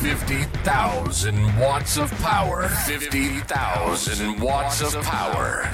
[0.00, 2.68] 50,000 watts of power.
[2.68, 5.68] 50,000 watts of power.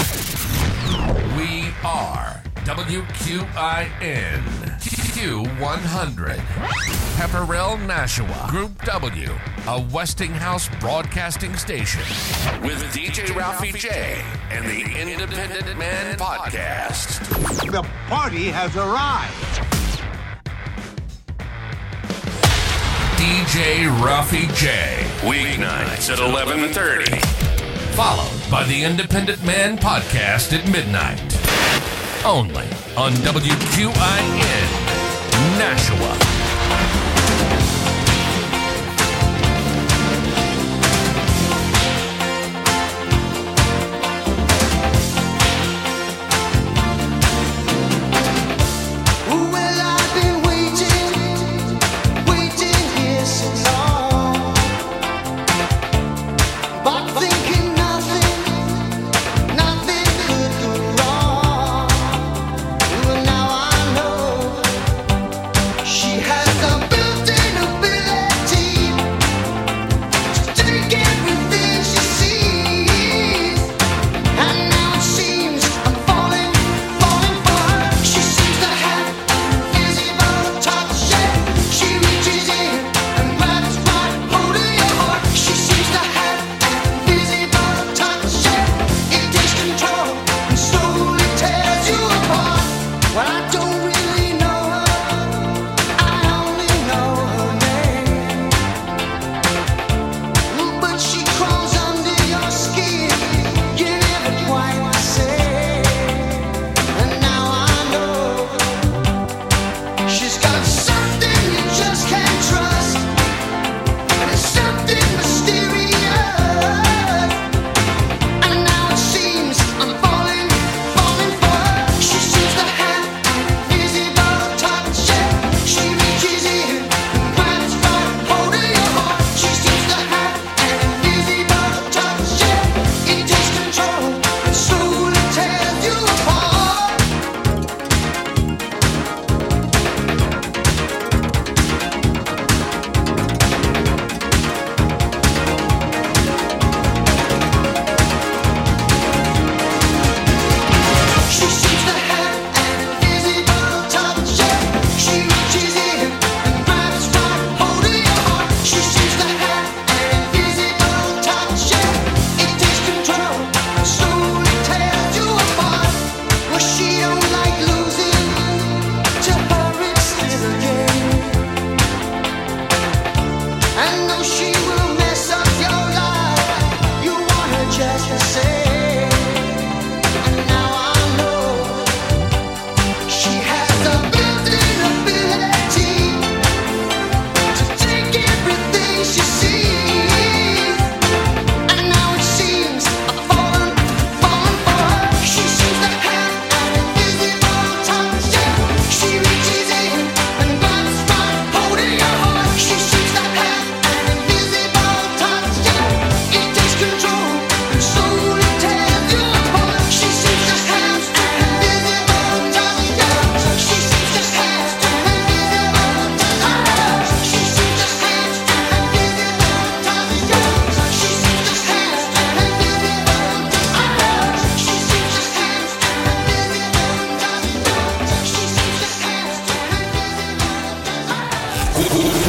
[1.36, 4.40] We are WQIN
[4.80, 6.36] Q100.
[7.16, 9.28] Pepperell Nashua Group W,
[9.66, 12.00] a Westinghouse broadcasting station.
[12.62, 17.20] With DJ Ralphie J and the Independent Man Podcast.
[17.70, 19.63] The party has arrived.
[23.24, 24.98] DJ Ralphie J.
[25.22, 27.18] Weeknights at 11:30.
[27.96, 31.18] Followed by the Independent Man Podcast at midnight.
[32.22, 32.66] Only
[32.98, 34.68] on WQIN,
[35.56, 37.23] Nashua.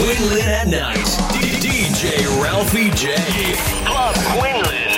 [0.05, 1.07] Quinlan at night.
[1.63, 3.15] DJ Ralphie J.
[3.87, 4.94] Club Quinlan.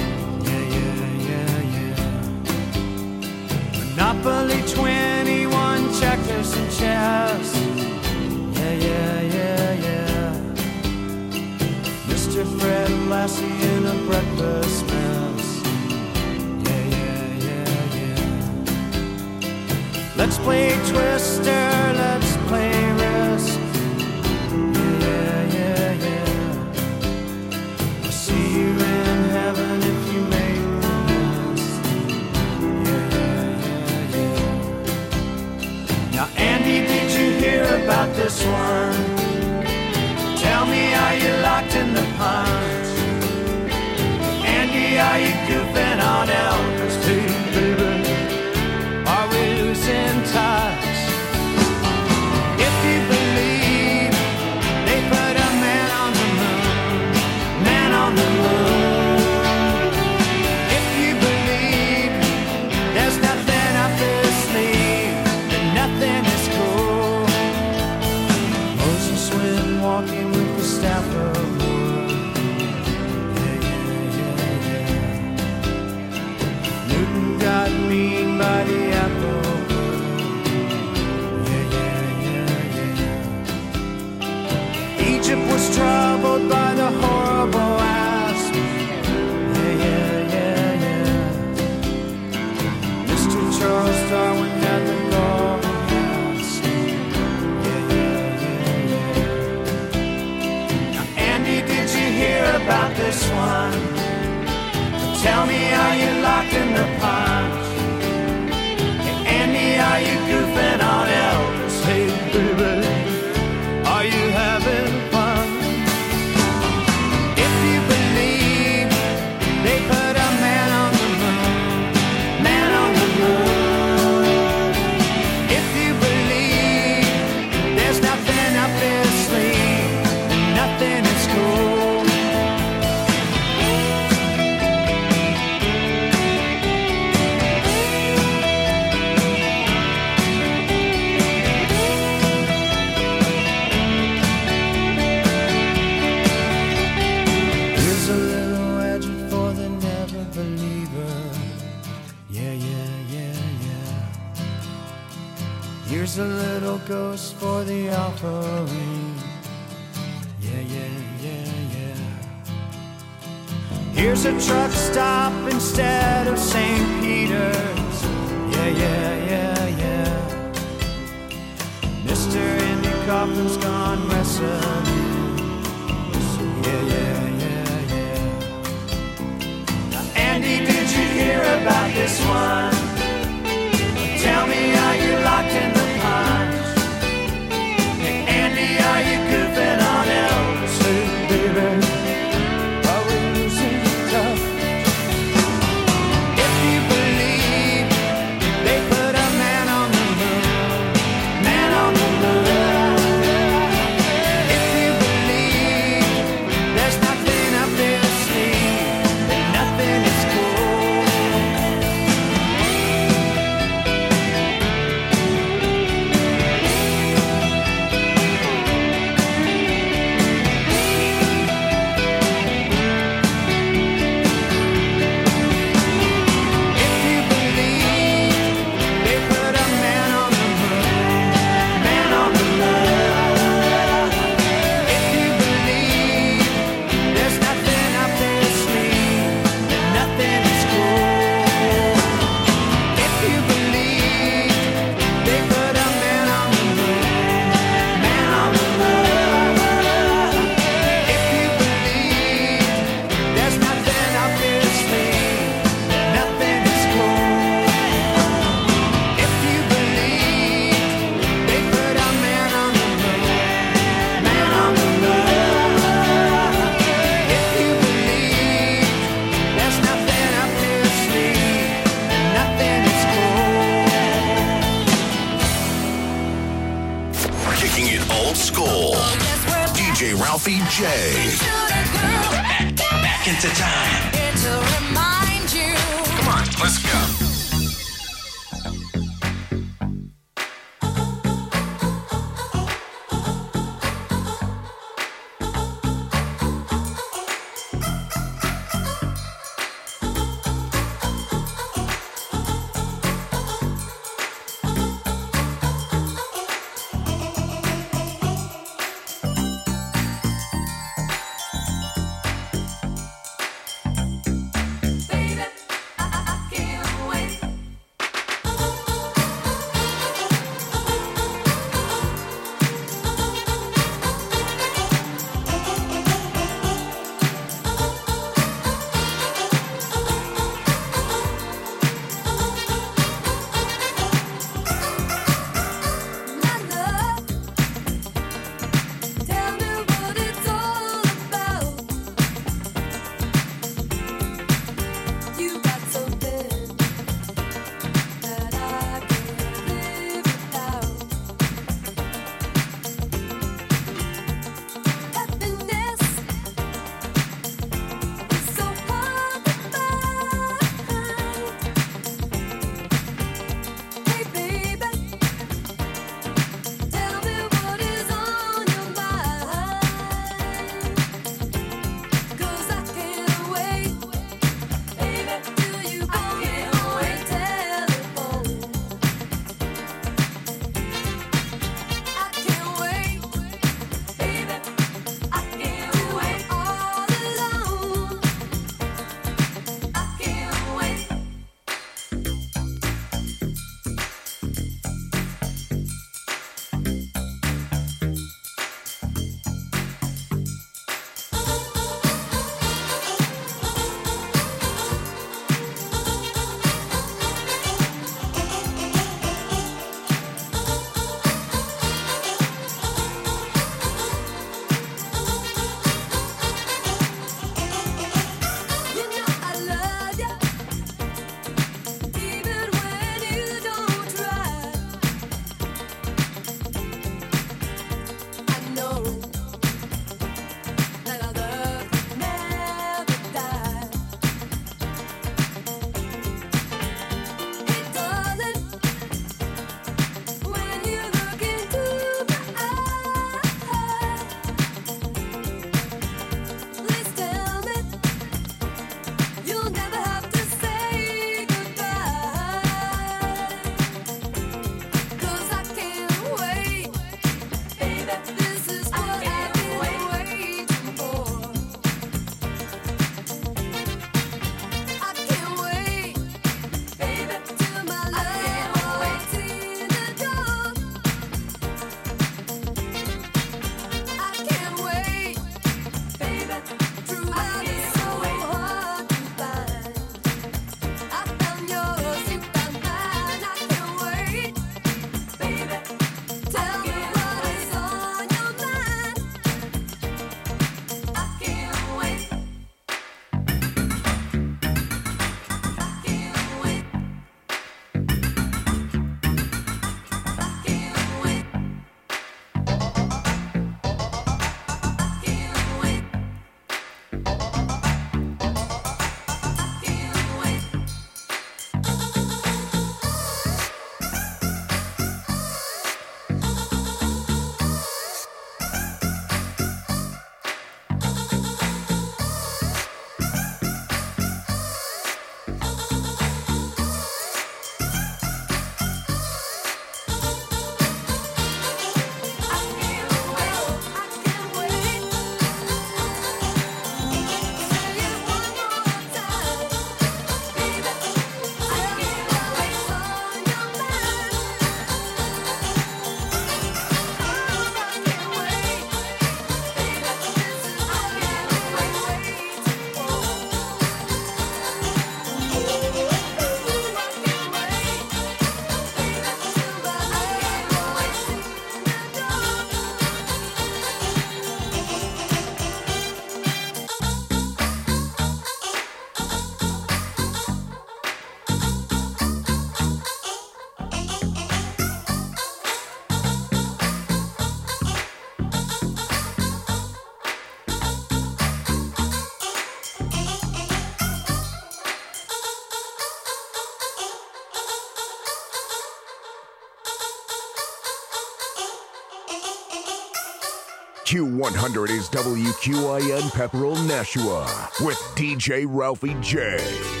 [594.41, 600.00] 100 is WQIN Pepperell Nashua with DJ Ralphie J.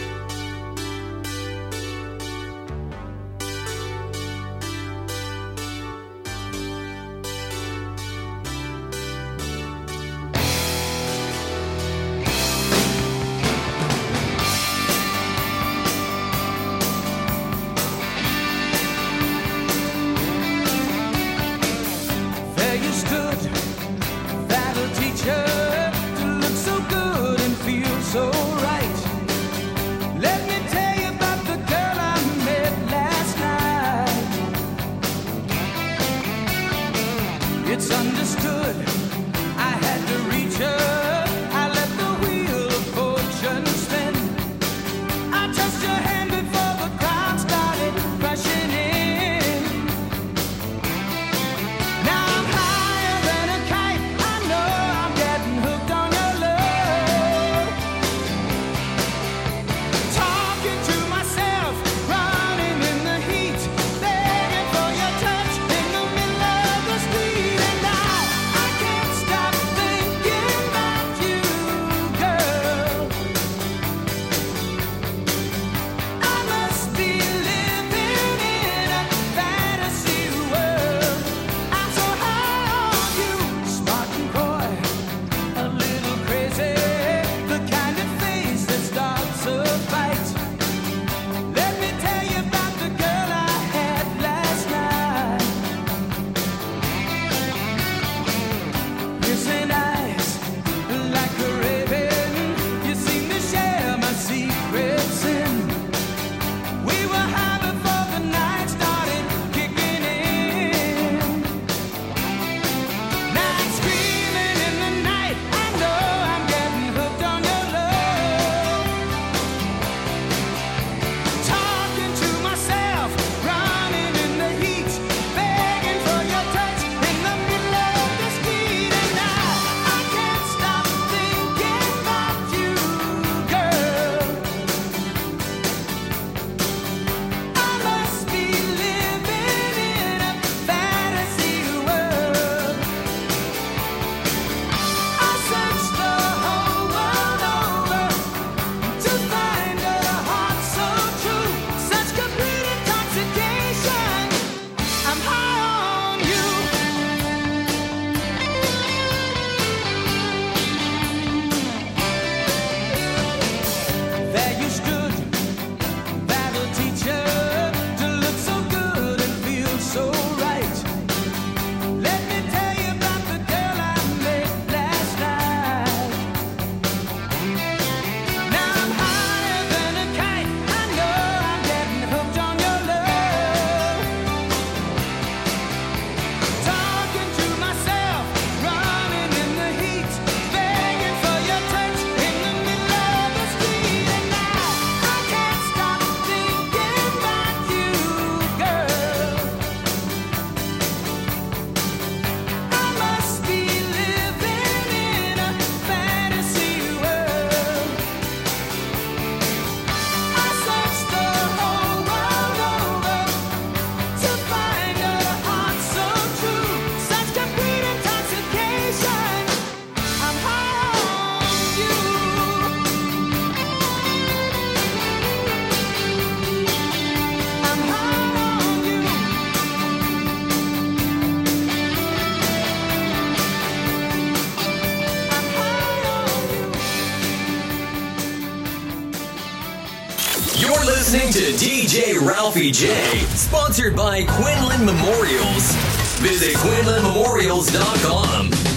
[241.11, 245.75] listening to DJ Ralphie J, sponsored by Quinlan Memorials.
[246.21, 248.70] Visit QuinlanMemorials.com.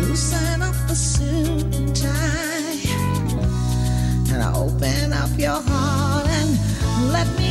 [0.00, 2.80] loosen up the suit and tie
[4.32, 7.49] and open up your heart and let me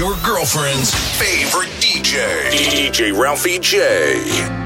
[0.00, 4.59] your girlfriend's favorite DJ, DJ Ralphie J.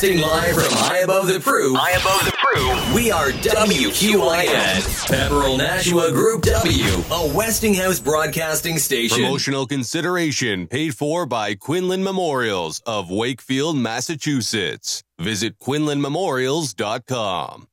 [0.00, 1.76] Broadcasting live from high above the Pru.
[1.76, 2.94] High above the Pru.
[2.94, 4.80] We are WQIN.
[5.06, 9.18] Pepperell Nashua Group W, a Westinghouse broadcasting station.
[9.18, 15.04] Promotional consideration paid for by Quinlan Memorials of Wakefield, Massachusetts.
[15.18, 17.66] Visit quinlanmemorials.com.